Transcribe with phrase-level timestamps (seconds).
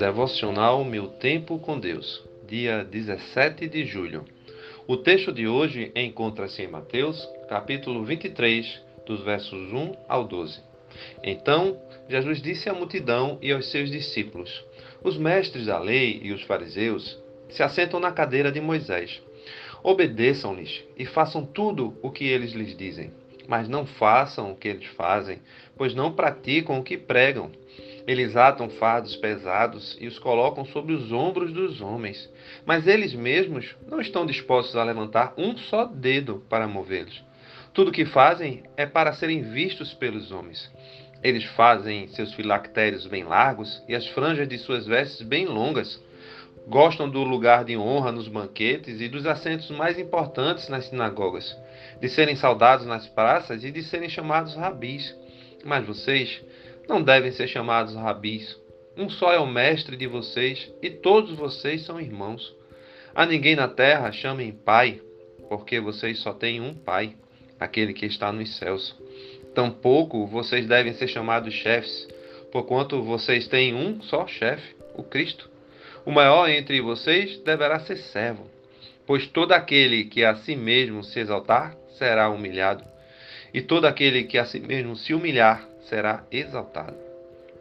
[0.00, 4.24] Devocional Meu Tempo com Deus, dia 17 de julho.
[4.86, 10.58] O texto de hoje encontra-se em Mateus, capítulo 23, dos versos 1 ao 12.
[11.22, 11.78] Então,
[12.08, 14.64] Jesus disse à multidão e aos seus discípulos:
[15.04, 17.18] Os mestres da lei e os fariseus
[17.50, 19.20] se assentam na cadeira de Moisés.
[19.82, 23.12] Obedeçam-lhes e façam tudo o que eles lhes dizem,
[23.46, 25.40] mas não façam o que eles fazem,
[25.76, 27.50] pois não praticam o que pregam.
[28.06, 32.30] Eles atam fardos pesados e os colocam sobre os ombros dos homens,
[32.64, 37.22] mas eles mesmos não estão dispostos a levantar um só dedo para movê-los.
[37.72, 40.70] Tudo o que fazem é para serem vistos pelos homens.
[41.22, 46.02] Eles fazem seus filactérios bem largos e as franjas de suas vestes bem longas.
[46.66, 51.56] Gostam do lugar de honra nos banquetes e dos assentos mais importantes nas sinagogas,
[52.00, 55.14] de serem saudados nas praças e de serem chamados rabis.
[55.64, 56.42] Mas vocês
[56.88, 58.58] não devem ser chamados rabis.
[58.96, 62.54] Um só é o mestre de vocês e todos vocês são irmãos.
[63.14, 65.00] A ninguém na terra chamem pai,
[65.48, 67.14] porque vocês só têm um pai,
[67.58, 68.96] aquele que está nos céus.
[69.54, 72.08] Tampouco vocês devem ser chamados chefes,
[72.52, 75.50] porquanto vocês têm um só chefe, o Cristo.
[76.04, 78.46] O maior entre vocês deverá ser servo,
[79.06, 82.84] pois todo aquele que a si mesmo se exaltar será humilhado,
[83.52, 86.96] e todo aquele que a si mesmo se humilhar será exaltado.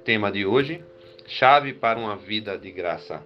[0.04, 0.84] Tema de hoje:
[1.28, 3.24] chave para uma vida de graça.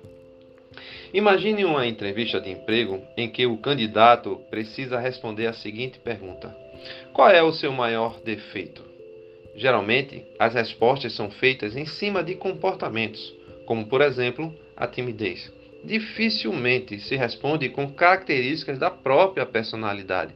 [1.14, 6.56] Imagine uma entrevista de emprego em que o candidato precisa responder a seguinte pergunta:
[7.14, 8.84] Qual é o seu maior defeito?
[9.56, 13.34] Geralmente, as respostas são feitas em cima de comportamentos,
[13.68, 15.54] como por exemplo, a timidez.
[15.84, 20.34] Dificilmente se responde com características da própria personalidade,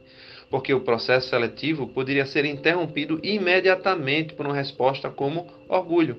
[0.50, 6.16] porque o processo seletivo poderia ser interrompido imediatamente por uma resposta como orgulho,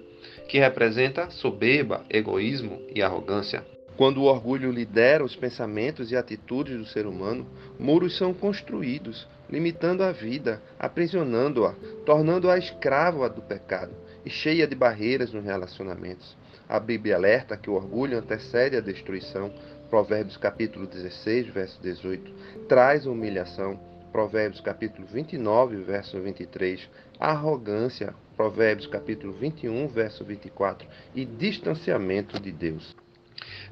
[0.48, 3.64] que representa soberba, egoísmo e arrogância.
[4.00, 7.46] Quando o orgulho lidera os pensamentos e atitudes do ser humano,
[7.78, 11.74] muros são construídos, limitando a vida, aprisionando-a,
[12.06, 13.92] tornando-a escrava do pecado
[14.26, 16.38] e cheia de barreiras nos relacionamentos.
[16.70, 19.52] A Bíblia alerta que o orgulho antecede a destruição.
[19.90, 22.32] Provérbios capítulo 16, verso 18,
[22.68, 23.80] traz humilhação.
[24.12, 26.90] Provérbios capítulo 29, verso 23,
[27.20, 28.14] arrogância.
[28.36, 32.96] Provérbios capítulo 21, verso 24 e distanciamento de Deus.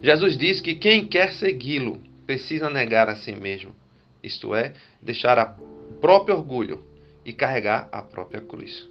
[0.01, 3.73] Jesus diz que quem quer segui-lo precisa negar a si mesmo,
[4.21, 6.83] isto é, deixar o próprio orgulho
[7.25, 8.87] e carregar a própria cruz.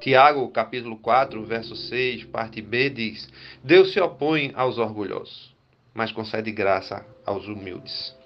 [0.00, 3.28] Tiago, capítulo 4, verso 6, parte B, diz:
[3.62, 5.54] Deus se opõe aos orgulhosos,
[5.94, 8.17] mas concede graça aos humildes.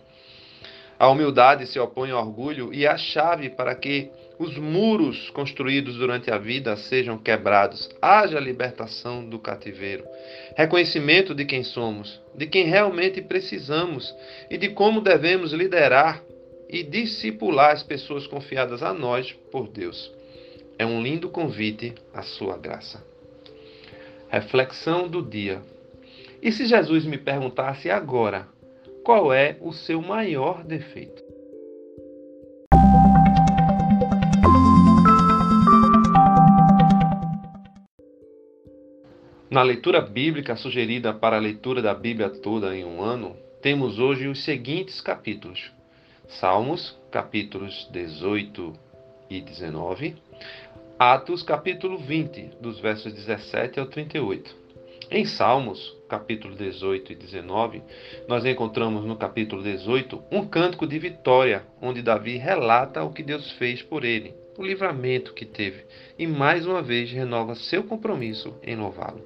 [1.03, 4.09] A humildade se opõe ao orgulho e é a chave para que
[4.39, 10.05] os muros construídos durante a vida sejam quebrados, haja libertação do cativeiro,
[10.55, 14.15] reconhecimento de quem somos, de quem realmente precisamos
[14.49, 16.23] e de como devemos liderar
[16.69, 20.09] e discipular as pessoas confiadas a nós por Deus.
[20.79, 23.05] É um lindo convite à sua graça.
[24.29, 25.63] Reflexão do dia.
[26.41, 28.47] E se Jesus me perguntasse agora,
[29.05, 31.23] qual é o seu maior defeito?
[39.51, 44.27] Na leitura bíblica sugerida para a leitura da Bíblia toda em um ano, temos hoje
[44.27, 45.71] os seguintes capítulos:
[46.41, 48.73] Salmos, capítulos 18
[49.29, 50.17] e 19,
[50.99, 54.63] Atos capítulo 20, dos versos 17 ao 38.
[55.15, 57.83] Em Salmos, capítulo 18 e 19,
[58.27, 63.51] nós encontramos no capítulo 18 um cântico de vitória, onde Davi relata o que Deus
[63.59, 65.85] fez por ele, o livramento que teve,
[66.19, 69.21] e mais uma vez renova seu compromisso em louvá-lo.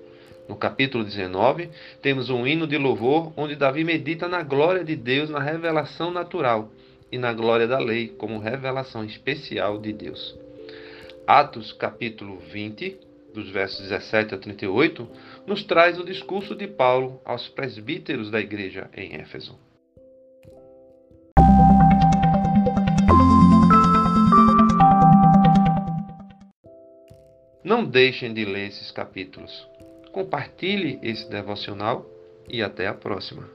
[0.49, 1.71] No capítulo 19,
[2.03, 6.69] temos um hino de louvor onde Davi medita na glória de Deus na revelação natural
[7.13, 10.37] e na glória da lei como revelação especial de Deus.
[11.29, 15.07] Atos capítulo 20, dos versos 17 a 38,
[15.47, 19.59] nos traz o discurso de Paulo aos presbíteros da igreja em Éfeso.
[27.63, 29.69] Não deixem de ler esses capítulos.
[30.13, 32.07] Compartilhe esse devocional
[32.49, 33.47] e até a próxima.